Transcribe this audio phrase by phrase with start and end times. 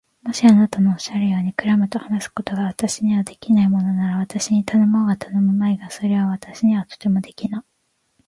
[0.23, 7.71] もしあなたのおっしゃるように、クラムと話すことが私にはできないものなら、私に頼もうが頼むまいが、それは私にはとてもできない相談というわけです。